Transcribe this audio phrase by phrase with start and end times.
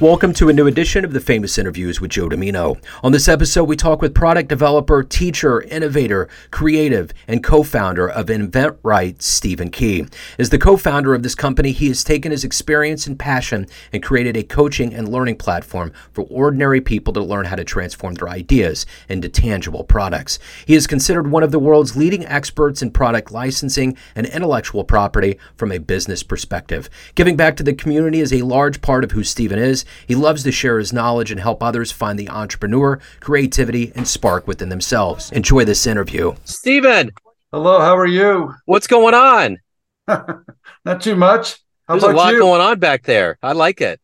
[0.00, 2.80] Welcome to a new edition of the Famous Interviews with Joe Dimino.
[3.02, 8.26] On this episode, we talk with product developer, teacher, innovator, creative, and co founder of
[8.26, 10.06] InventRight, Stephen Key.
[10.38, 14.00] As the co founder of this company, he has taken his experience and passion and
[14.00, 18.28] created a coaching and learning platform for ordinary people to learn how to transform their
[18.28, 20.38] ideas into tangible products.
[20.64, 25.40] He is considered one of the world's leading experts in product licensing and intellectual property
[25.56, 26.88] from a business perspective.
[27.16, 29.84] Giving back to the community is a large part of who Stephen is.
[30.06, 34.46] He loves to share his knowledge and help others find the entrepreneur, creativity, and spark
[34.46, 35.30] within themselves.
[35.32, 36.34] Enjoy this interview.
[36.44, 37.10] Stephen,
[37.52, 38.54] Hello, how are you?
[38.66, 39.58] what's going on?
[40.84, 41.58] Not too much.
[41.86, 42.40] How There's a lot you?
[42.40, 43.38] going on back there.
[43.42, 44.00] I like it.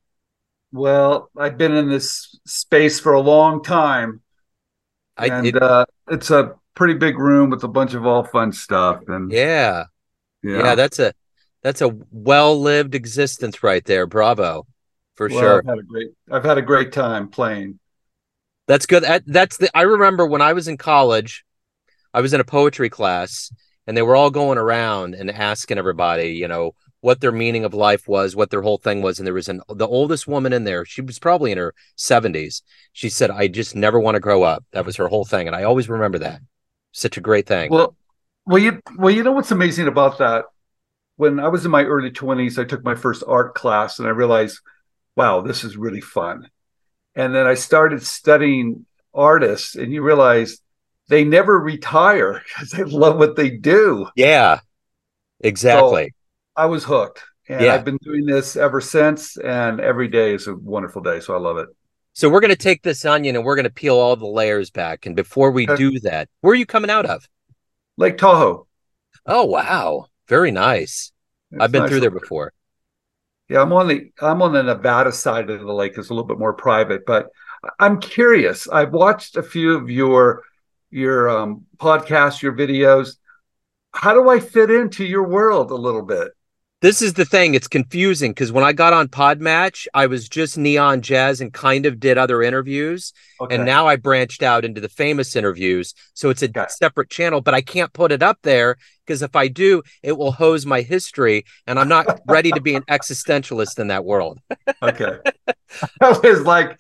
[0.73, 4.23] Well, I've been in this space for a long time,
[5.16, 8.53] I and it- uh, it's a pretty big room with a bunch of all fun
[8.53, 9.03] stuff.
[9.06, 9.84] And yeah,
[10.42, 11.12] yeah, that's a
[11.62, 14.06] that's a well-lived existence right there.
[14.06, 14.66] Bravo.
[15.17, 15.59] For Well, sure.
[15.59, 16.09] I've had a great.
[16.31, 17.79] I've had a great time playing.
[18.67, 19.05] That's good.
[19.27, 21.45] That's the I remember when I was in college,
[22.12, 23.53] I was in a poetry class
[23.87, 27.75] and they were all going around and asking everybody, you know, what their meaning of
[27.75, 29.19] life was, what their whole thing was.
[29.19, 30.87] And there was an the oldest woman in there.
[30.87, 32.62] She was probably in her 70s.
[32.93, 34.65] She said, I just never want to grow up.
[34.73, 35.47] That was her whole thing.
[35.47, 36.41] And I always remember that.
[36.93, 37.71] Such a great thing.
[37.71, 37.95] Well,
[38.47, 40.47] well, you well, you know what's amazing about that?
[41.17, 44.12] When I was in my early twenties, I took my first art class, and I
[44.12, 44.61] realized,
[45.17, 46.48] wow, this is really fun.
[47.17, 50.59] And then I started studying artists, and you realize
[51.09, 54.09] they never retire because they love what they do.
[54.17, 54.61] yeah.
[55.41, 56.15] Exactly.
[56.56, 57.75] I was hooked, and Yeah.
[57.75, 59.37] I've been doing this ever since.
[59.37, 61.69] And every day is a wonderful day, so I love it.
[62.15, 64.71] So we're going to take this onion and we're going to peel all the layers
[64.71, 65.05] back.
[65.05, 65.77] And before we Okay.
[65.77, 67.28] do that, where are you coming out of?
[67.97, 68.67] Lake Tahoe.
[69.27, 70.06] Oh, wow.
[70.28, 71.12] Very nice.
[71.59, 72.53] I've been nice through there before.
[73.48, 75.92] Yeah, I'm on the I'm on the Nevada side of the lake.
[75.97, 77.28] It's a little bit more private, but
[77.78, 78.69] I'm curious.
[78.69, 80.43] I've watched a few of your
[80.91, 83.16] your um, podcasts, your videos.
[83.93, 86.32] How do I fit into your world a little bit?
[86.84, 87.55] This is the thing.
[87.55, 91.87] It's confusing because when I got on Podmatch, I was just neon jazz and kind
[91.87, 93.15] of did other interviews.
[93.41, 93.55] Okay.
[93.55, 95.94] And now I branched out into the famous interviews.
[96.12, 96.67] So it's a Okay.
[96.69, 100.33] separate channel, but I can't put it up there because if I do, it will
[100.33, 101.47] hose my history.
[101.67, 104.41] And I'm not ready to be an existentialist in that world.
[104.83, 105.21] okay.
[106.03, 106.78] I was like,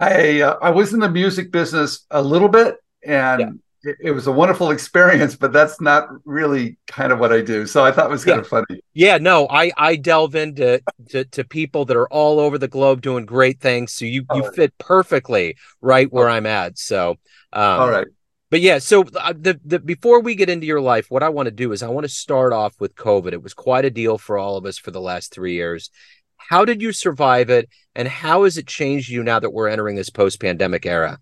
[0.00, 4.26] I uh, I was in the music business a little bit, and it, it was
[4.26, 5.36] a wonderful experience.
[5.36, 7.66] But that's not really kind of what I do.
[7.66, 8.40] So I thought it was kind Yeah.
[8.40, 8.80] of funny.
[8.92, 13.00] Yeah, no, I I delve into to, to people that are all over the globe
[13.02, 13.92] doing great things.
[13.92, 14.50] So you you Oh.
[14.52, 16.78] fit perfectly right where I'm at.
[16.78, 17.16] So
[17.52, 18.06] um, All right.
[18.50, 21.46] But yeah, so uh, the, the before we get into your life, what I want
[21.46, 23.32] to do is I want to start off with COVID.
[23.32, 25.88] It was quite a deal for all of us for the last three years.
[26.36, 29.94] How did you survive it, and how has it changed you now that we're entering
[29.94, 31.18] this post-pandemic era?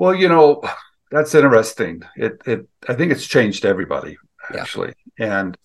[0.00, 0.62] Well, you know,
[1.10, 2.02] that's interesting.
[2.16, 4.16] It it I think it's changed everybody
[4.50, 4.62] Yeah.
[4.62, 4.94] actually.
[5.18, 5.58] And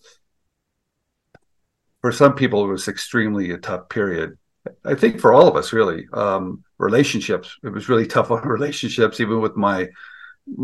[2.01, 4.37] for some people it was extremely a tough period.
[4.83, 6.07] I think for all of us really.
[6.11, 7.55] Um relationships.
[7.63, 9.87] It was really tough on relationships even with my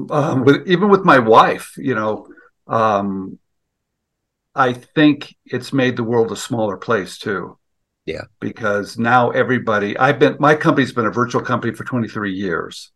[0.10, 2.28] um with even with my wife, you know.
[2.68, 3.40] Um
[4.54, 7.58] I think it's made the world a smaller place too.
[8.06, 8.26] Yeah.
[8.42, 12.92] Because now everybody I've been my company's been a virtual company for 23 years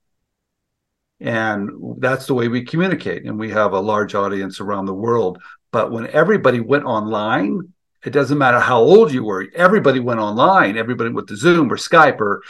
[1.20, 5.40] and that's the way we communicate and we have a large audience around the world.
[5.72, 7.74] But when everybody went online
[8.06, 11.78] it doesn't matter how old you were everybody went online everybody went to zoom or
[11.78, 12.44] skype or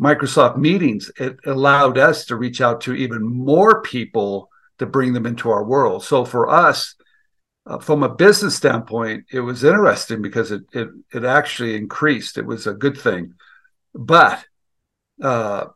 [0.00, 5.26] microsoft meetings it allowed us to reach out to even more people to bring them
[5.26, 6.04] into our world.
[6.04, 6.94] So for us
[7.66, 12.38] uh, from a business standpoint it was interesting because it, it it actually increased.
[12.38, 13.34] It was a good thing.
[13.94, 14.44] But
[15.22, 15.66] uh,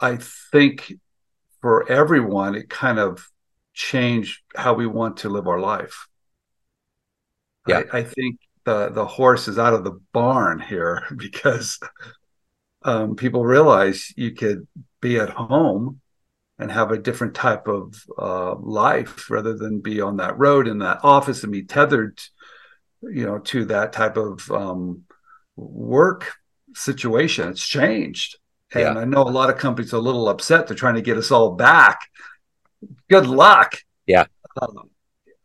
[0.00, 0.16] i
[0.50, 0.92] think
[1.60, 3.26] for everyone, it kind of
[3.72, 6.06] changed how we want to live our life.
[7.66, 7.82] Yeah.
[7.92, 11.78] I, I think the the horse is out of the barn here because
[12.82, 14.66] um, people realize you could
[15.00, 16.00] be at home
[16.58, 20.78] and have a different type of uh, life rather than be on that road in
[20.78, 22.20] that office and be tethered,
[23.02, 25.04] you know, to that type of um,
[25.56, 26.32] work
[26.74, 27.48] situation.
[27.48, 28.36] It's changed.
[28.72, 29.00] And Yeah.
[29.00, 30.66] I know a lot of companies are a little upset.
[30.66, 32.00] They're trying to get us all back.
[33.08, 33.76] Good luck.
[34.06, 34.26] Yeah.
[34.60, 34.90] Um,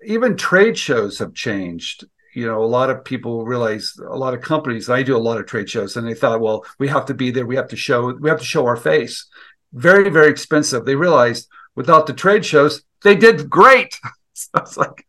[0.05, 2.05] even trade shows have changed.
[2.33, 4.89] You know, a lot of people realize a lot of companies.
[4.89, 7.31] I do a lot of trade shows, and they thought, well, we have to be
[7.31, 7.45] there.
[7.45, 8.13] We have to show.
[8.13, 9.25] We have to show our face.
[9.73, 10.85] Very, very expensive.
[10.85, 13.99] They realized without the trade shows, they did great.
[14.33, 15.05] so it's like,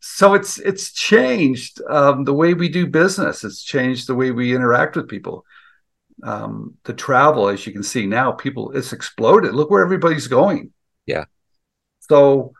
[0.00, 3.44] so it's it's changed um, the way we do business.
[3.44, 5.44] It's changed the way we interact with people.
[6.22, 9.54] Um, the travel, as you can see now, people it's exploded.
[9.54, 10.72] Look where everybody's going.
[11.06, 11.24] Yeah.
[12.00, 12.52] So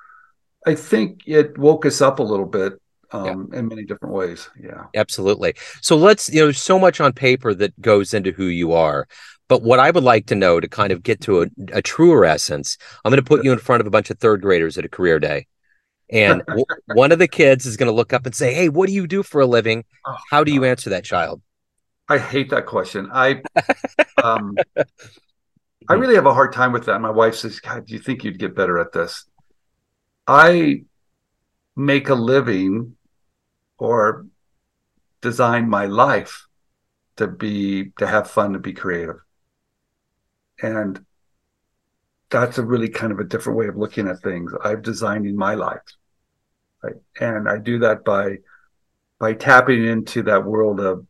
[0.67, 2.75] I think it woke us up a little bit
[3.13, 3.59] um, yeah.
[3.59, 4.49] in many different ways.
[4.61, 5.55] Yeah, absolutely.
[5.81, 9.09] So let's, you know, there's so much on paper that goes into who you are.
[9.49, 12.25] But what I would like to know to kind of get to a, a truer
[12.25, 14.85] essence, I'm going to put you in front of a bunch of third graders at
[14.85, 15.49] a career day.
[16.09, 16.65] And w-
[16.95, 19.09] one of the kids is going to look up and say, Hey, what do you
[19.09, 19.85] do for a living?
[20.07, 21.43] Oh, How do you answer that child?
[22.11, 23.09] I hate that question.
[23.13, 23.41] I,
[24.23, 24.57] um,
[25.89, 27.01] I really have a hard time with that.
[27.01, 29.25] My wife says, God, do you think you'd get better at this?
[30.27, 30.83] I
[31.77, 32.97] make a living
[33.79, 34.27] or
[35.21, 36.47] design my life
[37.17, 39.17] to be to have fun to be creative
[40.63, 41.05] and
[42.31, 45.37] that's a really kind of a different way of looking at things i've designed in
[45.37, 45.83] my life
[46.83, 48.37] right and i do that by
[49.19, 51.07] by tapping into that world of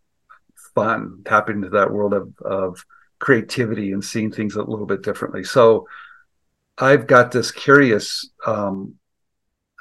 [0.85, 2.85] fun tapping into that world of of
[3.19, 5.87] creativity and seeing things a little bit differently so
[6.79, 8.95] i've got this curious um,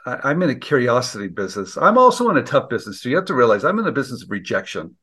[0.06, 1.78] I, am in a curiosity business.
[1.78, 3.02] I'm also in a tough business.
[3.02, 4.96] So you have to realize I'm in the business of rejection.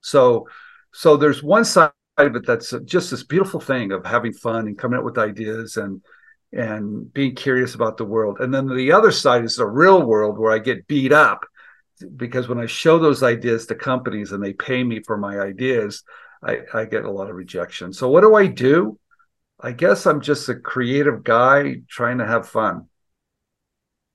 [0.00, 0.48] So,
[0.92, 4.78] so there's one side of it that's just this beautiful thing of having fun and
[4.78, 6.02] coming up with ideas and
[6.50, 8.38] and being curious about the world.
[8.40, 11.44] And then the other side is the real world where I get beat up
[12.16, 16.02] because when I show those ideas to companies and they pay me for my ideas,
[16.42, 17.92] I, I get a lot of rejection.
[17.92, 18.98] So what do I do?
[19.60, 22.86] I guess I'm just a creative guy trying to have fun.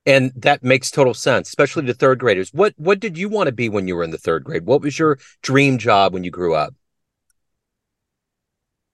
[0.06, 2.52] And that makes total sense especially to third graders.
[2.52, 4.66] What what did you want to be when you were in the third grade?
[4.66, 6.74] What was your dream job when you grew up?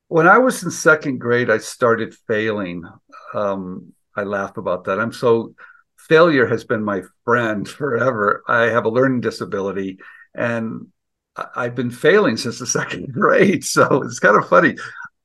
[0.08, 2.84] When i was in second grade i started failing.
[3.34, 5.00] Um, i laugh about that.
[5.00, 5.54] I'm so
[6.10, 9.98] failure has been my friend forever i have a learning disability
[10.34, 10.88] and
[11.54, 14.76] i've been failing since the second grade so it's kind of funny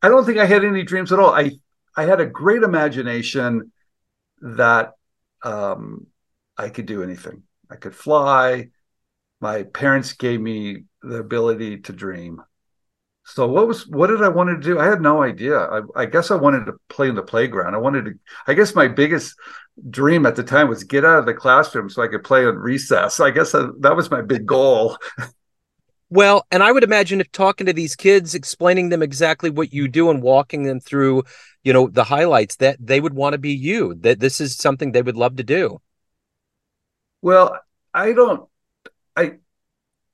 [0.01, 1.51] i don't think i had any dreams at all i
[1.97, 3.71] i had a great imagination
[4.41, 4.93] that
[5.43, 6.07] um,
[6.57, 7.43] I could do anything.
[7.69, 8.69] I could fly.
[9.39, 12.41] My parents gave me the ability to dream.
[13.25, 14.79] So what was what did I want to do?
[14.79, 15.57] I had no idea.
[15.57, 17.73] I, I, guess I wanted to play in the playground.
[17.73, 18.11] I wanted to.
[18.45, 19.35] I guess my biggest
[19.89, 22.55] dream at the time was get out of the classroom so I could play on
[22.55, 23.19] recess.
[23.19, 24.97] I guess I, that was my big goal.
[26.09, 29.87] Well, and I would imagine if talking to these kids, explaining them exactly what you
[29.87, 31.23] do and walking them through,
[31.63, 34.91] you know, the highlights that they would want to be you, that this is something
[34.91, 35.81] they would love to do.
[37.21, 37.59] Well,
[37.93, 38.47] I don't
[39.15, 39.33] I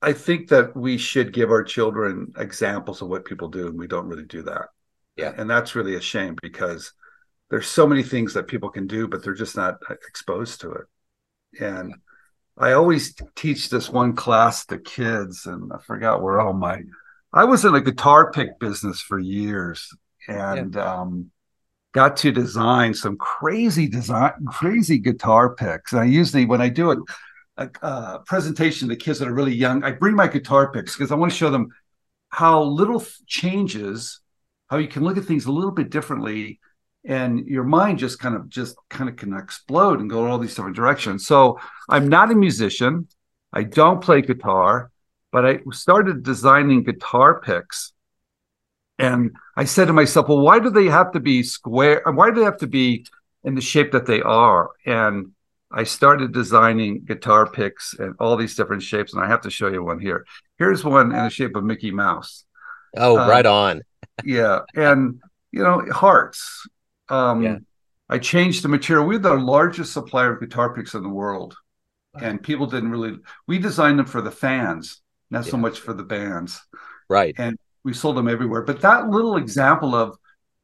[0.00, 3.86] I think that we should give our children examples of what people do and we
[3.86, 4.68] don't really do that.
[5.16, 5.32] Yeah.
[5.36, 6.92] And that's really a shame because
[7.52, 9.74] there's so many things that people can do but they're just not
[10.08, 10.86] exposed to it.
[11.60, 11.94] And
[12.56, 16.80] I always teach this one class to kids, and I forgot where all my.
[17.32, 19.88] I was in a guitar pick business for years,
[20.28, 21.00] and yeah.
[21.00, 21.30] um,
[21.92, 25.92] got to design some crazy design, crazy guitar picks.
[25.92, 26.96] And I usually, when I do a,
[27.58, 31.12] a, a presentation to kids that are really young, I bring my guitar picks because
[31.12, 31.68] I want to show them
[32.30, 34.20] how little changes,
[34.68, 36.60] how you can look at things a little bit differently
[37.04, 40.38] and your mind just kind of just kind of can explode and go in all
[40.38, 41.26] these different directions.
[41.26, 43.08] So i'm not a musician.
[43.52, 44.90] I don't play guitar
[45.32, 47.92] but i started designing guitar picks.
[48.98, 52.02] And i said to myself well why do they have to be square?
[52.06, 53.06] Why do they have to be
[53.44, 54.70] in the shape that they are?
[54.86, 55.32] And
[55.72, 59.68] i started designing guitar picks and all these different shapes and i have to show
[59.68, 60.24] you one here.
[60.58, 62.44] Here's one in the shape of mickey mouse.
[62.96, 63.82] Oh um, right on.
[64.24, 65.20] Yeah and
[65.52, 66.66] you know hearts
[67.08, 67.58] um, yeah.
[68.08, 69.06] I changed the material.
[69.06, 71.56] We're the largest supplier of guitar picks in the world.
[72.20, 73.16] And people didn't really,
[73.46, 75.50] we designed them for the fans, not yeah.
[75.50, 76.60] so much for the bands.
[77.08, 77.34] Right.
[77.38, 78.62] And we sold them everywhere.
[78.62, 80.18] But that little example of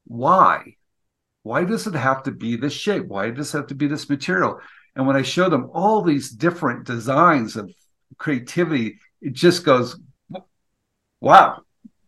[0.05, 0.75] why,
[1.41, 3.07] why does it have to be this shape?
[3.07, 4.59] Why does it have to be this material?
[4.95, 7.73] And when I show them all these different designs of
[8.17, 9.99] creativity, it just goes,
[11.19, 11.61] wow,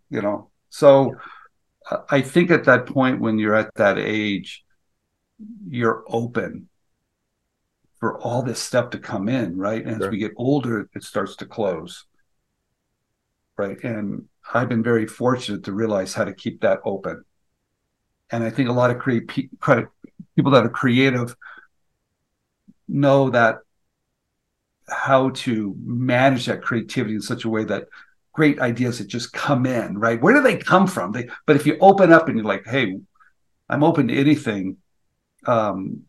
[0.10, 0.50] you know.
[0.70, 1.16] So,
[2.10, 4.64] I think at that point when you're at that age,
[5.68, 6.70] you're open
[8.00, 9.86] for all this stuff to come in, right?
[9.86, 10.08] And sure.
[10.08, 12.06] as we get older, it starts to close.
[13.58, 13.82] Right.
[13.84, 17.24] And I've been very fortunate to realize how to keep that open.
[18.32, 21.36] And I think a lot of create people that are creative
[22.88, 23.60] know that
[24.90, 27.86] how to manage that creativity in such a way that
[28.34, 30.22] great ideas that just come in, right?
[30.22, 31.12] Where do they come from?
[31.12, 32.98] They, but if you open up and you're like, hey,
[33.70, 34.78] I'm open to anything,
[35.46, 36.04] um,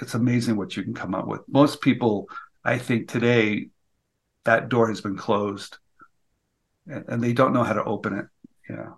[0.00, 1.42] it's amazing what you can come up with.
[1.48, 2.28] Most people,
[2.64, 3.68] I think today,
[4.44, 5.78] that door has been closed,
[6.86, 8.26] and, and they don't know how to open it.
[8.68, 8.90] Yeah,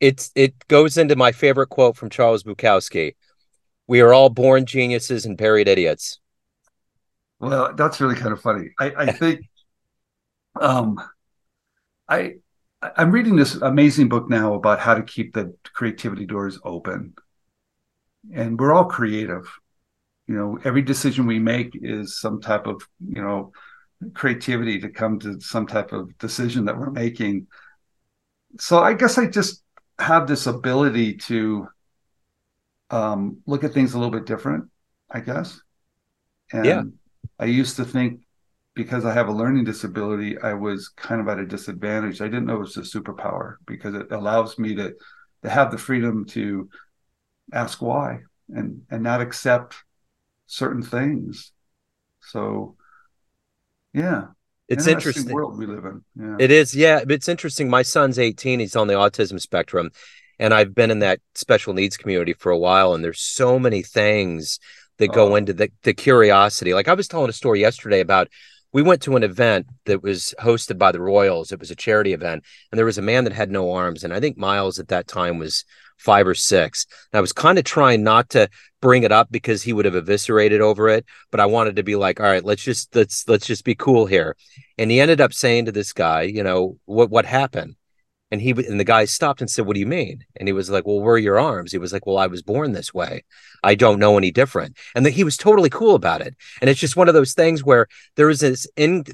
[0.00, 3.14] it's it goes into my favorite quote from Charles Bukowski:
[3.86, 6.18] "We are all born geniuses and buried idiots."
[7.38, 8.70] Well, that's really kind of funny.
[8.78, 9.40] I, I think,
[10.60, 10.98] um,
[12.08, 12.34] I
[12.96, 17.14] I'm reading this amazing book now about how to keep the creativity doors open,
[18.32, 19.46] and we're all creative.
[20.26, 23.52] You know every decision we make is some type of you know
[24.12, 27.46] creativity to come to some type of decision that we're making.
[28.58, 29.62] So i guess i just
[29.98, 31.68] have this ability to
[32.90, 34.70] um, look at things a little bit different
[35.10, 35.60] i guess.
[36.52, 36.82] And yeah.
[37.38, 38.23] i used to think
[38.74, 42.46] because i have a learning disability i was kind of at a disadvantage i didn't
[42.46, 44.92] know it was a superpower because it allows me to
[45.42, 46.68] to have the freedom to
[47.52, 49.76] ask why and and not accept
[50.46, 51.52] certain things.
[52.20, 52.76] So,
[53.92, 54.28] yeah,
[54.68, 56.04] it's interesting, interesting world we live in.
[56.18, 56.36] Yeah.
[56.38, 57.04] It is, yeah.
[57.08, 57.68] It's interesting.
[57.68, 58.60] My son's 18.
[58.60, 59.90] He's on the autism spectrum,
[60.38, 62.94] and I've been in that special needs community for a while.
[62.94, 64.58] And there's so many things
[64.98, 65.36] that go oh.
[65.36, 66.74] into the the curiosity.
[66.74, 68.28] Like I was telling a story yesterday about
[68.74, 71.52] we went to an event that was hosted by the Royals.
[71.52, 74.12] It was a charity event, and there was a man that had no arms, and
[74.12, 75.64] I think Miles at that time was
[75.96, 76.84] five or six.
[77.12, 78.48] And I was kind of trying not to
[78.82, 81.94] bring it up because he would have eviscerated over it, but I wanted to be
[81.94, 84.36] like, all right, let's just let's let's just be cool here.
[84.76, 87.76] And he ended up saying to this guy, you know, what what happened?
[88.34, 90.68] And he and the guy stopped and said, "What do you mean?" And he was
[90.68, 93.22] like, "Well, where are your arms?" He was like, "Well, I was born this way.
[93.62, 96.34] I don't know any different." And that he was totally cool about it.
[96.60, 97.86] And it's just one of those things where
[98.16, 99.04] there is this in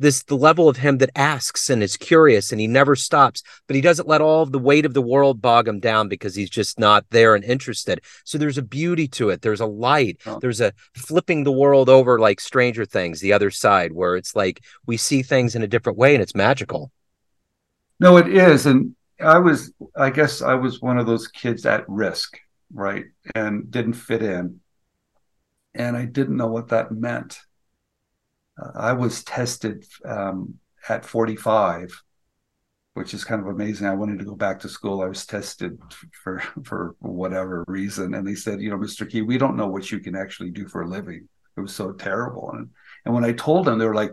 [0.00, 3.76] this the level of him that asks and is curious, and he never stops, but
[3.76, 6.50] he doesn't let all of the weight of the world bog him down because he's
[6.50, 8.00] just not there and interested.
[8.24, 9.42] So there's a beauty to it.
[9.42, 10.16] There's a light.
[10.26, 10.40] Oh.
[10.40, 14.64] There's a flipping the world over like Stranger Things, the other side, where it's like
[14.84, 16.90] we see things in a different way, and it's magical.
[18.04, 18.66] No, it is.
[18.66, 22.38] And I was, I guess I was one of those kids at risk,
[22.70, 23.06] right?
[23.34, 24.60] And didn't fit in.
[25.74, 27.40] And I didn't know what that meant.
[28.62, 31.98] Uh, I was tested um, at 45,
[32.92, 33.86] which is kind of amazing.
[33.86, 35.00] I wanted to go back to school.
[35.00, 35.78] I was tested
[36.22, 39.08] for for whatever reason, and they said, you know, Mr.
[39.08, 41.26] Key, we don't know what you can actually do for a living.
[41.56, 42.50] It was so terrible.
[42.52, 42.68] And
[43.06, 44.12] and when I told them, they were like,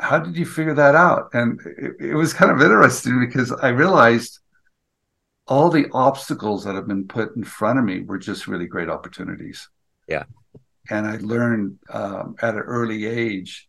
[0.00, 1.30] how did you figure that out?
[1.32, 4.40] And it, it, was kind of interesting because I realized
[5.46, 8.88] all the obstacles that have been put in front of me were just really great
[8.88, 9.68] opportunities.
[10.08, 10.24] Yeah.
[10.88, 13.68] And I learned um, at an early age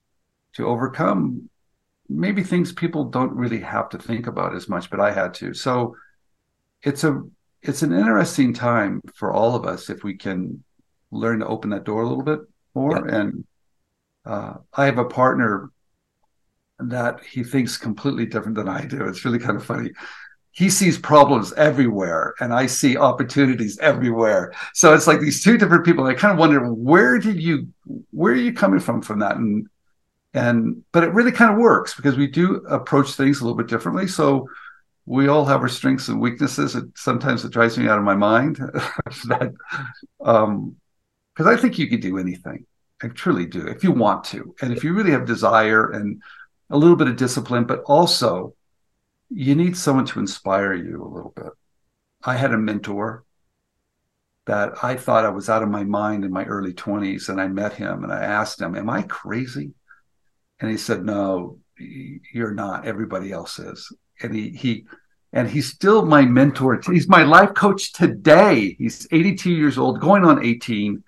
[0.53, 1.50] to overcome
[2.09, 5.53] maybe things people don't really have to think about as much, but I had to.
[5.53, 5.95] So
[6.81, 7.21] it's a
[7.61, 10.63] it's an interesting time for all of us if we can
[11.11, 12.39] learn to open that door a little bit
[12.73, 13.07] more.
[13.07, 13.15] Yeah.
[13.15, 13.45] And
[14.25, 15.69] uh, I have a partner
[16.89, 19.07] that he thinks completely different than I do.
[19.07, 19.91] It's really kind of funny.
[20.51, 24.53] He sees problems everywhere, and I see opportunities everywhere.
[24.73, 26.05] So it's like these two different people.
[26.05, 27.69] I kind of wonder where did you,
[28.11, 29.38] where are you coming from from that?
[29.38, 29.67] And
[30.33, 33.67] and but it really kind of works because we do approach things a little bit
[33.67, 34.07] differently.
[34.07, 34.47] So
[35.05, 36.75] we all have our strengths and weaknesses.
[36.75, 38.57] It, sometimes it drives me out of my mind
[39.27, 39.53] that
[40.23, 40.75] um
[41.33, 42.65] because I think you can do anything.
[43.01, 46.21] I truly do if you want to, and if you really have desire and
[46.71, 48.55] a little bit of discipline, but also
[49.29, 51.51] you need someone to inspire you a little bit.
[52.23, 53.23] I had a mentor
[54.45, 57.47] that I thought I was out of my mind in my early 20s, and I
[57.47, 59.71] met him and I asked him, Am I crazy?
[60.59, 62.85] And he said, No, you're not.
[62.85, 63.91] Everybody else is.
[64.21, 64.85] And he, he,
[65.33, 66.81] and he's still my mentor.
[66.85, 68.75] He's my life coach today.
[68.77, 71.03] He's 82 years old, going on 18.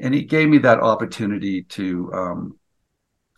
[0.00, 2.57] And he gave me that opportunity to um,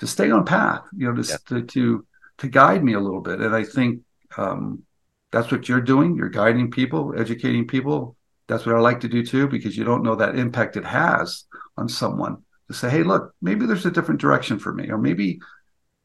[0.01, 1.37] to stay on path, you know, to, yeah.
[1.47, 2.07] to, to,
[2.39, 3.41] to guide me a little bit.
[3.41, 4.01] And I think
[4.37, 4.83] um,
[5.31, 6.17] that's what you're doing.
[6.17, 8.17] You're guiding people, educating people.
[8.49, 11.45] That's what I like to do too, because you don't know that impact it has
[11.77, 15.39] on someone to say, hey, look, maybe there's a different direction for me, or maybe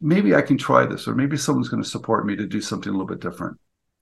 [0.01, 2.89] maybe I can try this, or maybe someone's going to support me to do something
[2.89, 3.57] a little bit different.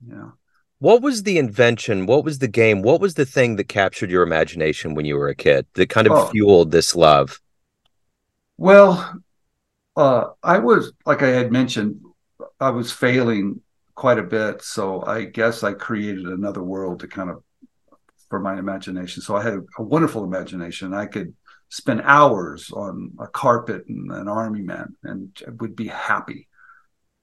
[0.05, 0.31] Yeah.
[0.79, 2.05] What was the invention?
[2.05, 2.81] What was the game?
[2.81, 6.07] What was the thing that captured your imagination when you were a kid that kind
[6.07, 6.25] of oh.
[6.27, 7.39] fueled this love?
[8.57, 9.21] Well,
[9.95, 12.01] uh, I was, like I had mentioned,
[12.59, 13.61] I was failing
[13.95, 14.61] quite a bit.
[14.61, 17.43] So I guess I created another world to kind of
[18.29, 19.21] for my imagination.
[19.21, 20.93] So I had a, a wonderful imagination.
[20.93, 21.35] I could
[21.69, 26.47] spend hours on a carpet and an army man and would be happy.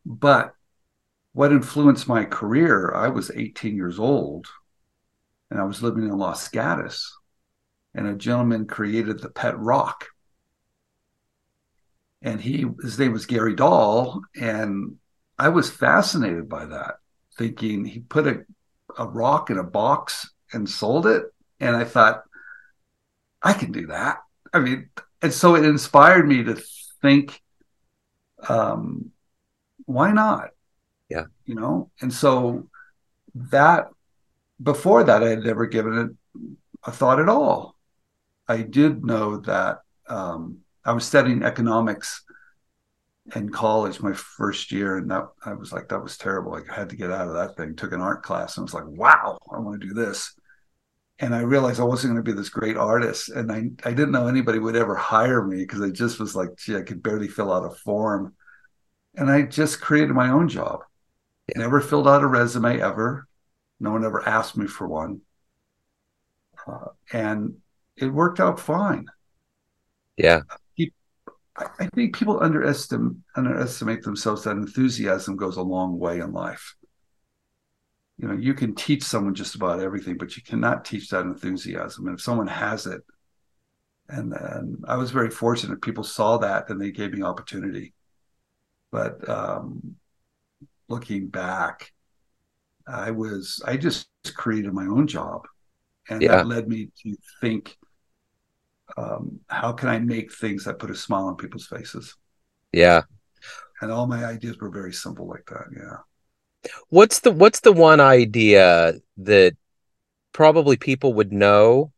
[0.05, 0.55] But
[1.33, 4.47] what influenced my career, I was 18 years old
[5.51, 7.17] and I was living in Los Gatos.
[7.95, 10.07] and a gentleman created the pet rock.
[12.23, 14.97] And he his name was Gary Dahl, and
[15.39, 16.97] I was fascinated by that,
[17.39, 18.45] thinking he put a,
[18.99, 21.25] a rock in a box and sold it.
[21.61, 22.25] And I thought,
[23.43, 24.19] I can do that.
[24.53, 24.91] I mean,
[25.23, 26.61] and so it inspired me to
[27.01, 27.41] think,
[28.49, 29.13] um,
[29.87, 30.51] why not?
[31.09, 31.25] Yeah.
[31.47, 32.69] You know, and so
[33.35, 33.89] that
[34.63, 36.39] before that, I had never given it
[36.85, 37.77] a thought at all.
[38.47, 42.23] I did know that um, I was studying economics
[43.37, 46.53] in college my first year, and that I was like, that was terrible.
[46.53, 47.77] Like, I had to get out of that thing.
[47.77, 50.35] Took an art class, and I was like, wow, I want to do this.
[51.19, 54.13] And I realized I wasn't going to be this great artist, and I I didn't
[54.13, 57.29] know anybody would ever hire me because I just was like, gee, I could barely
[57.29, 58.35] fill out a form,
[59.15, 60.81] and I just created my own job.
[61.49, 61.61] Yeah.
[61.63, 63.27] Never filled out a resume ever.
[63.81, 65.21] No one ever asked me for one,
[66.67, 67.57] uh, and
[67.97, 69.07] it worked out fine.
[70.17, 70.41] Yeah.
[71.79, 76.75] I think people underestimate underestimate themselves that enthusiasm goes a long way in life.
[78.19, 82.07] You know, you can teach someone just about everything, but you cannot teach that enthusiasm.
[82.07, 83.01] And if someone has it,
[84.09, 87.95] and, and I was very fortunate, people saw that and they gave me opportunity.
[88.93, 89.97] But um,
[90.89, 91.93] looking back,
[92.87, 95.47] I was I just created my own job,
[96.09, 96.37] and yeah.
[96.37, 97.77] that led me to think
[99.01, 102.17] um, how can I make things that put a smile on people's faces?
[102.73, 103.03] Yeah.
[103.81, 105.65] And all my ideas were very simple like that.
[105.75, 106.71] Yeah.
[106.91, 109.57] What's the what's the one idea that
[110.33, 111.93] probably people would know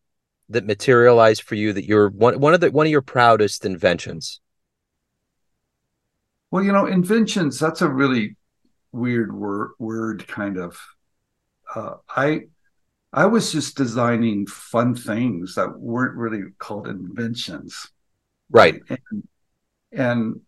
[0.49, 4.41] that materialized for you that you're one one of the one of your proudest inventions?
[6.53, 8.37] Well, you know, inventions, that's a really
[8.93, 10.79] weird word word kind of.
[11.75, 12.43] Uh, I
[13.13, 17.91] I was just designing fun things that weren't really called inventions.
[18.51, 18.81] Right.
[18.89, 19.29] And,
[19.93, 20.41] and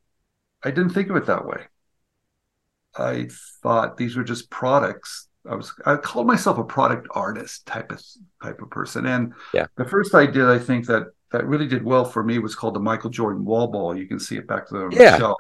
[0.63, 1.63] I didn't think of it that way.
[2.97, 3.29] I
[3.63, 5.29] thought these were just products.
[5.49, 8.03] I was I called myself a product artist type of
[8.43, 9.05] type of person.
[9.07, 9.67] And yeah.
[9.77, 12.81] the first idea I think that that really did well for me was called the
[12.81, 13.97] Michael Jordan wall ball.
[13.97, 15.13] You can see it back there on yeah.
[15.13, 15.39] the shelf.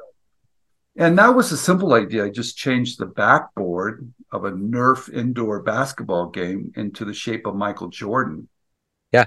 [0.96, 2.24] And that was a simple idea.
[2.24, 7.56] I just changed the backboard of a Nerf indoor basketball game into the shape of
[7.56, 8.48] Michael Jordan.
[9.12, 9.26] Yeah.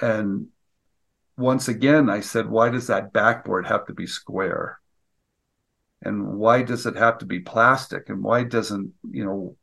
[0.00, 0.48] And
[1.36, 4.80] once again, I said, why does that backboard have to be square?
[6.02, 8.08] And why does it have to be plastic?
[8.08, 9.56] And why doesn't, you know,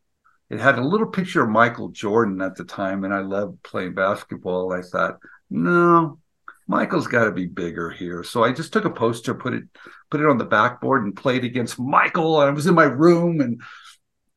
[0.50, 3.94] it had a little picture of Michael Jordan at the time, and I loved playing
[3.96, 4.72] basketball.
[4.72, 5.20] I thought,
[5.50, 6.20] no,
[6.68, 8.24] Michael's got to be bigger here.
[8.24, 9.64] So I just took a poster, put it
[10.10, 12.42] put it on the backboard, and played against Michael.
[12.42, 13.62] And I was in my room, and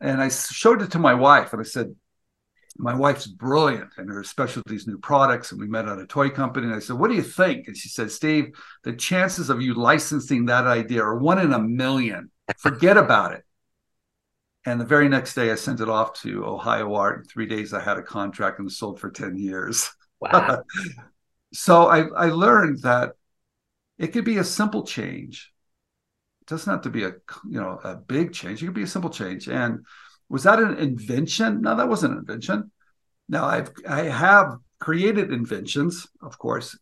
[0.01, 1.95] and I showed it to my wife, and I said,
[2.77, 6.67] "My wife's brilliant, and her specialty's new products." And we met at a toy company,
[6.67, 8.53] and I said, "What do you think?" And she said, "Steve,
[8.85, 12.31] the chances of you licensing that idea are one in a million.
[12.59, 13.45] Forget about it."
[14.67, 17.21] And the very next day, I sent it off to Ohio Art.
[17.21, 19.91] In three days, I had a contract and sold for ten years.
[20.21, 20.63] Wow.
[21.53, 23.13] so I, I learned that
[23.99, 25.53] it could be a simple change.
[26.43, 27.13] It doesn't have to be a
[27.49, 28.63] you know a big change.
[28.63, 29.49] It could be a simple change.
[29.49, 29.85] And
[30.29, 31.63] was that an invention?
[31.63, 32.71] No, that wasn't an invention.
[33.29, 36.79] Now I've I have created inventions, of course,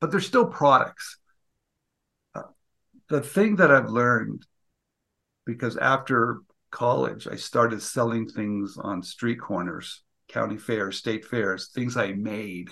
[0.00, 1.18] but they're still products.
[2.34, 2.42] Uh,
[3.08, 4.46] the thing that I've learned,
[5.44, 6.40] because after
[6.70, 12.70] college, I started selling things on street corners, county fairs, state fairs, things I made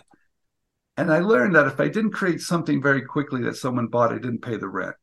[0.97, 4.19] and I learned that if I didn't create something very quickly that someone bought, I
[4.19, 4.95] didn't pay the rent.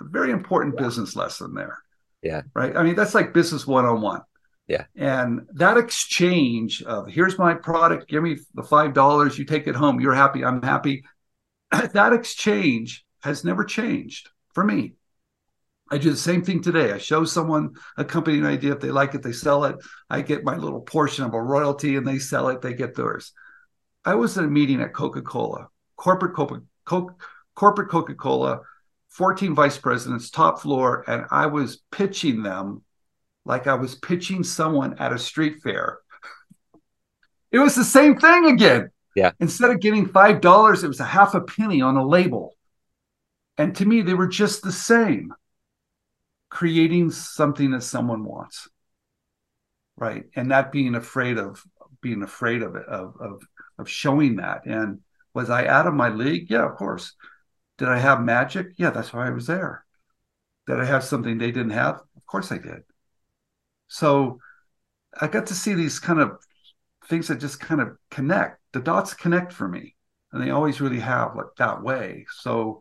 [0.00, 0.86] A very important yeah.
[0.86, 1.78] business lesson there.
[2.22, 2.42] Yeah.
[2.54, 2.76] Right.
[2.76, 4.20] I mean, that's like business one on one.
[4.66, 4.84] Yeah.
[4.94, 9.74] And that exchange of here's my product, give me the five dollars, you take it
[9.74, 11.04] home, you're happy, I'm happy.
[11.70, 14.94] that exchange has never changed for me.
[15.90, 16.92] I do the same thing today.
[16.92, 18.72] I show someone a company an idea.
[18.72, 19.76] If they like it, they sell it.
[20.08, 23.32] I get my little portion of a royalty and they sell it, they get theirs.
[24.04, 27.14] I was at a meeting at Coca Cola, corporate Coca
[27.54, 28.60] corporate Coca Cola,
[29.08, 32.82] 14 vice presidents, top floor, and I was pitching them
[33.44, 35.98] like I was pitching someone at a street fair.
[37.50, 38.90] It was the same thing again.
[39.16, 39.32] Yeah.
[39.40, 42.54] Instead of getting five dollars, it was a half a penny on a label.
[43.58, 45.34] And to me, they were just the same.
[46.48, 48.68] Creating something that someone wants.
[49.96, 50.24] Right.
[50.34, 51.62] And not being afraid of
[52.00, 53.42] being afraid of it, of, of
[53.80, 54.66] of showing that.
[54.66, 55.00] And
[55.34, 56.50] was I out of my league?
[56.50, 57.14] Yeah, of course.
[57.78, 58.68] Did I have magic?
[58.76, 59.84] Yeah, that's why I was there.
[60.66, 62.00] Did I have something they didn't have?
[62.16, 62.82] Of course I did.
[63.88, 64.38] So
[65.18, 66.38] I got to see these kind of
[67.08, 68.60] things that just kind of connect.
[68.72, 69.96] The dots connect for me,
[70.32, 72.26] and they always really have like that way.
[72.38, 72.80] So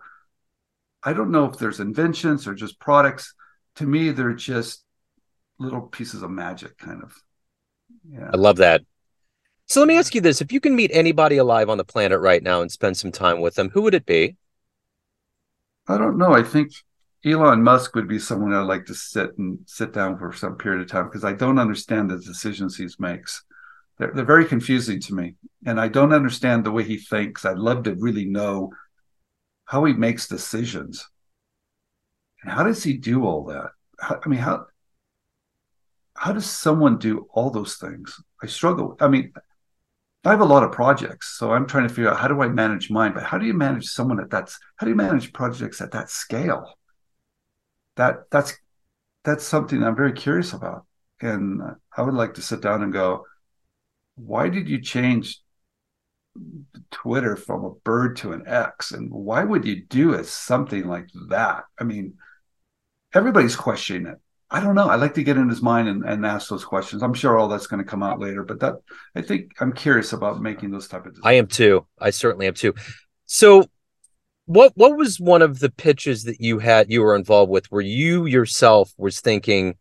[1.03, 3.33] I don't know if there's inventions or just products.
[3.75, 4.83] To me, they're just
[5.57, 7.15] little pieces of magic, kind of.
[8.07, 8.29] Yeah.
[8.33, 8.83] I love that.
[9.69, 12.19] So let me ask you this: If you can meet anybody alive on the planet
[12.19, 14.35] right now and spend some time with them, who would it be?
[15.87, 16.33] I don't know.
[16.33, 16.71] I think
[17.23, 20.81] Elon Musk would be someone I'd like to sit and sit down for some period
[20.81, 23.43] of time because I don't understand the decisions he makes.
[23.99, 25.35] They're, they're very confusing to me,
[25.67, 27.45] and I don't understand the way he thinks.
[27.45, 28.71] I'd love to really know
[29.65, 31.07] how he makes decisions.
[32.41, 33.69] And how does he do all that?
[33.99, 34.65] How, I mean, how
[36.15, 38.19] how does someone do all those things?
[38.41, 38.97] I struggle.
[38.99, 39.31] I mean,
[40.25, 42.49] I have a lot of projects, so I'm trying to figure out how do I
[42.49, 43.13] manage mine.
[43.13, 44.51] But how do you manage someone at that?
[44.75, 46.73] How do you manage projects at that scale?
[47.95, 48.57] That that's
[49.23, 50.85] that's something I'm very curious about,
[51.21, 51.61] and
[51.95, 53.25] I would like to sit down and go,
[54.15, 55.41] why did you change
[56.91, 58.91] Twitter from a bird to an X.
[58.91, 61.65] And why would you do it something like that?
[61.79, 62.15] I mean,
[63.13, 64.19] everybody's questioning it.
[64.51, 64.89] I don't know.
[64.89, 67.03] I like to get in his mind and, and ask those questions.
[67.03, 68.75] I'm sure all that's going to come out later, but that
[69.15, 71.25] I think I'm curious about making those type of decisions.
[71.25, 71.85] I am too.
[71.99, 72.73] I certainly am too.
[73.27, 73.65] So
[74.45, 77.83] what what was one of the pitches that you had you were involved with where
[77.83, 79.75] you yourself was thinking,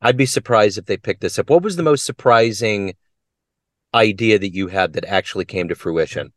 [0.00, 1.50] I'd be surprised if they picked this up?
[1.50, 2.94] What was the most surprising
[3.92, 6.32] idea that you had that actually came to fruition?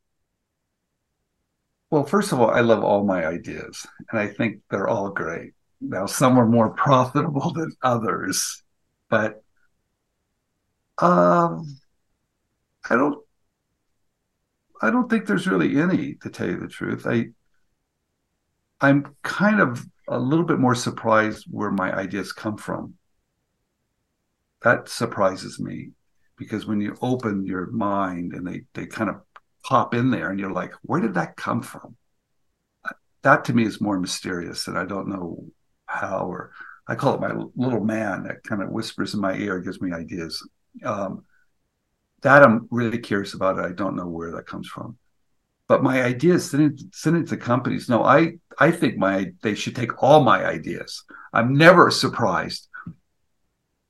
[1.89, 5.53] Well, first of all, I love all my ideas, and I think they're all great.
[5.85, 8.63] Now, some are more profitable than others,
[9.09, 9.43] but
[10.97, 11.79] um,
[12.89, 13.23] I don't,
[14.81, 17.05] I don't think there's really any, to tell you the truth.
[17.07, 17.27] I,
[18.81, 22.95] I'm kind of a little bit more surprised where my ideas come from.
[24.61, 25.91] That surprises me
[26.37, 29.21] because when you open your mind and they they kind of
[29.63, 31.95] pop in there and you're like where did that come from
[33.21, 35.45] that to me is more mysterious and i don't know
[35.93, 36.51] how or
[36.87, 39.91] i call it my little man that kind of whispers in my ear gives me
[39.91, 40.47] ideas.
[40.83, 41.23] Um,
[42.21, 44.97] that i'm really curious about it i don't know where that comes from.
[45.67, 47.89] But my ideas send it, send it to companies.
[47.89, 51.03] No i i think my they should take all my ideas.
[51.33, 52.67] I'm never surprised.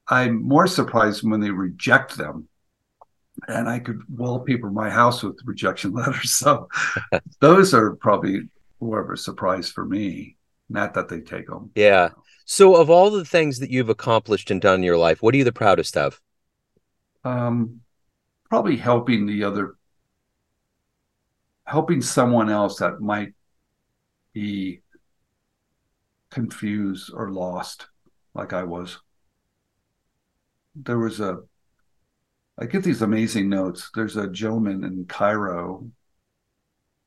[0.08, 2.48] I'm more surprised when they reject them.
[3.48, 6.32] And I could wallpaper my house with rejection letters.
[6.34, 6.70] So
[7.40, 10.38] those are probably more of a surprise for me,
[10.74, 11.72] not that they take them.
[11.76, 12.10] Yeah.
[12.46, 15.38] So, of all the things that you've accomplished and done in your life, what are
[15.38, 16.20] you the proudest of?
[17.24, 17.82] Um,
[18.50, 19.76] probably helping the other,
[21.66, 23.34] helping someone else that might
[24.34, 24.82] be
[26.30, 27.88] confused or lost,
[28.34, 29.00] like I was
[30.76, 31.40] there was a
[32.58, 33.90] I get these amazing notes.
[33.96, 35.90] There's a gentleman in Cairo,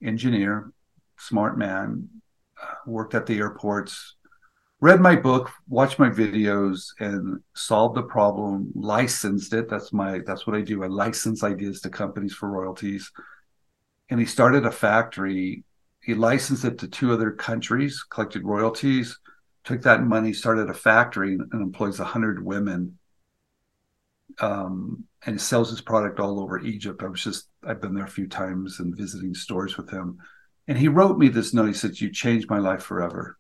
[0.03, 0.73] engineer,
[1.19, 2.09] smart man,
[2.87, 4.17] worked at the airports,
[4.81, 8.73] read my book, watched my videos, and solved the problem.
[8.75, 9.69] Licensed it.
[9.69, 10.21] That's my.
[10.27, 10.85] That's what I do.
[10.85, 13.11] I license ideas to companies for royalties.
[14.11, 15.65] And he started a factory.
[16.03, 19.19] He licensed it to two other countries, collected royalties,
[19.65, 22.99] took that money, started a factory, and employs hundred women
[24.41, 27.03] um, and sells his product all over Egypt.
[27.03, 30.19] I was just I've been there a few times and visiting stores with him,
[30.69, 31.67] and he wrote me this note.
[31.67, 33.39] He said, "You changed my life forever."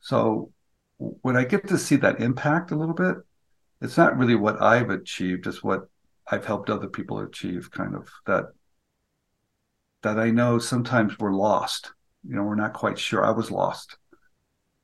[0.00, 0.52] So
[0.98, 3.16] when I get to see that impact a little bit,
[3.80, 5.88] it's not really what I've achieved; it's what
[6.26, 7.70] I've helped other people achieve.
[7.70, 8.46] Kind of that
[10.02, 11.92] that I know sometimes we're lost.
[12.26, 13.24] You know, we're not quite sure.
[13.24, 13.96] I was lost,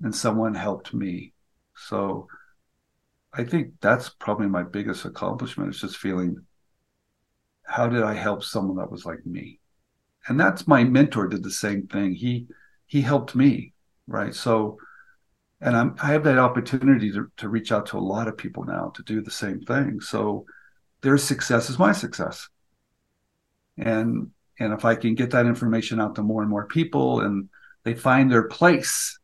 [0.03, 1.33] and someone helped me.
[1.75, 2.29] So
[3.33, 6.47] I think that's probably my biggest accomplishment is just feeling
[7.65, 9.61] how did I help someone that was like me?
[10.29, 12.15] And that's my mentor did the same thing.
[12.15, 12.47] He
[12.87, 13.73] he helped me,
[14.07, 14.35] right?
[14.35, 14.79] So
[15.61, 18.65] and I'm, I have that opportunity to, to reach out to a lot of people
[18.65, 20.01] now to do the same thing.
[20.01, 20.45] So
[21.01, 22.49] their success is my success.
[23.79, 27.49] And and if I can get that information out to more and more people and
[27.85, 29.19] they find their place,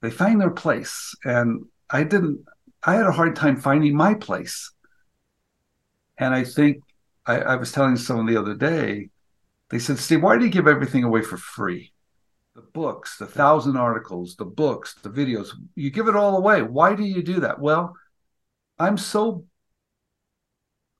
[0.00, 1.14] they find their place.
[1.24, 2.44] And I didn't
[2.82, 4.72] I had a hard time finding my place.
[6.18, 6.82] And I think
[7.26, 9.10] I, I was telling someone the other day,
[9.72, 11.94] they said, Steve, why do you give everything away for free?
[12.54, 16.60] The books, the thousand articles, the books, the videos, you give it all away.
[16.60, 17.58] Why do you do that?
[17.58, 17.96] Well,
[18.78, 19.46] I'm so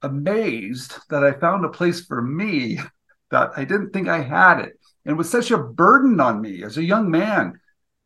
[0.00, 2.78] amazed that I found a place for me
[3.30, 4.72] that I didn't think I had it.
[5.04, 7.60] And it was such a burden on me as a young man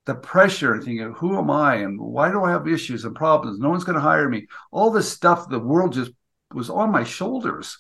[0.05, 3.61] the pressure and thinking, who am I and why do I have issues and problems?
[3.61, 4.47] No one's going to hire me.
[4.73, 6.11] All this stuff the world just
[6.53, 7.79] was on my shoulders.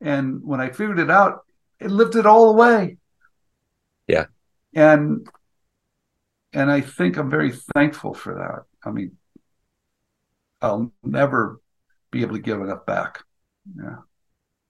[0.00, 1.44] And when I figured it out,
[1.80, 2.98] it lifted it all away.
[4.06, 4.26] Yeah.
[4.74, 5.28] And
[6.52, 8.88] and I think I'm very thankful for that.
[8.88, 9.16] I mean,
[10.62, 11.60] I'll never
[12.10, 13.22] be able to give enough back.
[13.76, 13.96] Yeah.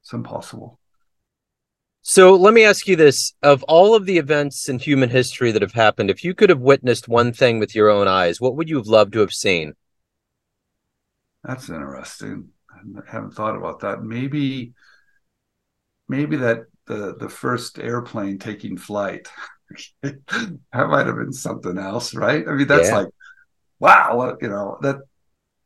[0.03, 0.79] It's impossible.
[2.07, 5.63] So let me ask you this of all of the events in human history that
[5.63, 8.69] have happened, if you could have witnessed one thing with your own eyes, what would
[8.69, 9.75] you have loved to have seen?
[11.43, 12.49] That's interesting.
[12.71, 14.03] I haven't thought about that.
[14.03, 14.75] Maybe
[16.09, 19.29] maybe that the the first airplane taking flight.
[20.03, 22.47] that might have been something else, right?
[22.47, 22.99] I mean, that's yeah.
[22.99, 23.09] like
[23.79, 24.97] wow, you know, that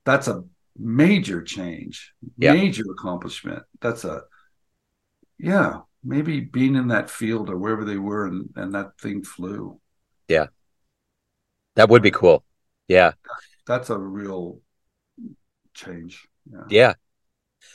[0.05, 0.45] that's a
[0.79, 2.53] major change, yeah.
[2.53, 3.63] major accomplishment.
[3.81, 4.23] That's a
[5.39, 9.81] yeah, maybe being in that field or wherever they were and, and that thing flew.
[10.27, 10.47] Yeah.
[11.77, 12.45] That would be cool.
[12.89, 13.13] Yeah.
[13.67, 14.61] That's a real
[15.75, 16.27] change.
[16.51, 16.65] Yeah.
[16.71, 16.93] yeah.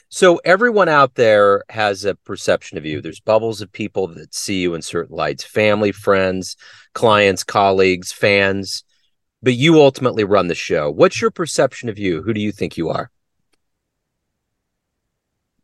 [0.08, 3.00] So everyone out there has a perception of you.
[3.00, 6.56] There's bubbles of people that see you in certain lights, family, friends,
[6.92, 8.84] clients, colleagues, fans,
[9.42, 10.90] but you ultimately run the show.
[10.90, 12.22] What's your perception of you?
[12.22, 13.10] Who do you think you are?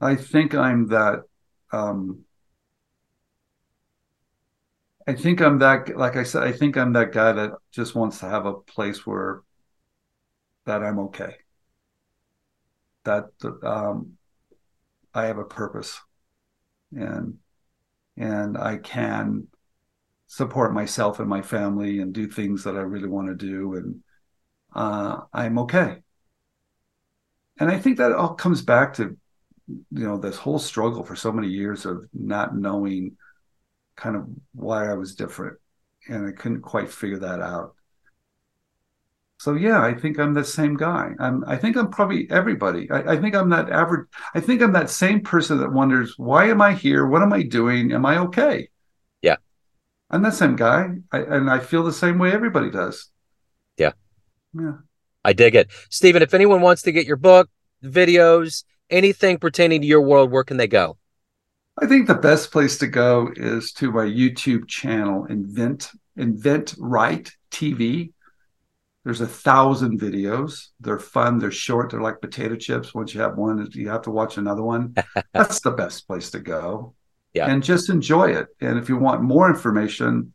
[0.00, 1.24] I think I'm that
[1.72, 2.24] um
[5.06, 8.20] I think I'm that, like I said, I think I'm that guy that just wants
[8.20, 9.42] to have a place where
[10.66, 11.36] that I'm okay.
[13.04, 13.30] That
[13.62, 14.12] um,
[15.14, 16.00] I have a purpose,
[16.92, 17.38] and
[18.16, 19.48] and I can
[20.26, 24.00] support myself and my family and do things that I really want to do, and
[24.74, 25.96] uh, I'm okay.
[27.58, 29.16] And I think that all comes back to
[29.66, 33.16] you know this whole struggle for so many years of not knowing
[33.96, 35.58] kind of why I was different,
[36.08, 37.74] and I couldn't quite figure that out.
[39.40, 41.12] So yeah, I think I'm the same guy.
[41.18, 41.42] I'm.
[41.46, 42.90] I think I'm probably everybody.
[42.90, 44.06] I, I think I'm that average.
[44.34, 47.06] I think I'm that same person that wonders why am I here?
[47.06, 47.90] What am I doing?
[47.90, 48.68] Am I okay?
[49.22, 49.36] Yeah,
[50.10, 53.08] I'm that same guy, I, and I feel the same way everybody does.
[53.78, 53.92] Yeah,
[54.52, 54.74] yeah.
[55.24, 56.20] I dig it, Stephen.
[56.20, 57.48] If anyone wants to get your book,
[57.82, 60.98] videos, anything pertaining to your world, where can they go?
[61.78, 67.32] I think the best place to go is to my YouTube channel, Invent Invent Right
[67.50, 68.12] TV.
[69.04, 70.68] There's a thousand videos.
[70.78, 71.38] They're fun.
[71.38, 71.90] They're short.
[71.90, 72.94] They're like potato chips.
[72.94, 74.94] Once you have one, you have to watch another one.
[75.32, 76.94] That's the best place to go.
[77.32, 77.46] Yeah.
[77.50, 78.48] And just enjoy it.
[78.60, 80.34] And if you want more information,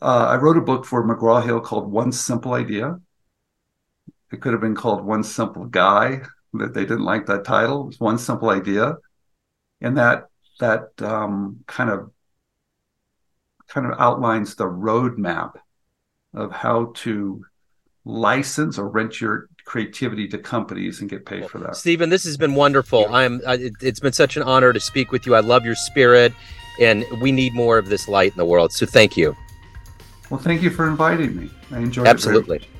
[0.00, 2.98] uh, I wrote a book for McGraw Hill called One Simple Idea.
[4.32, 6.22] It could have been called One Simple Guy,
[6.54, 7.82] but they didn't like that title.
[7.82, 8.94] It was One Simple Idea.
[9.82, 10.28] And that
[10.60, 12.12] that um, kind of
[13.68, 15.54] kind of outlines the roadmap
[16.34, 17.44] of how to
[18.04, 21.76] license or rent your creativity to companies and get paid for that.
[21.76, 23.06] Stephen, this has been wonderful.
[23.12, 23.40] I am.
[23.46, 25.34] It's been such an honor to speak with you.
[25.34, 26.32] I love your spirit,
[26.80, 28.72] and we need more of this light in the world.
[28.72, 29.36] So thank you.
[30.30, 31.50] Well, thank you for inviting me.
[31.70, 32.56] I enjoyed Absolutely.
[32.56, 32.62] it.
[32.62, 32.79] Absolutely.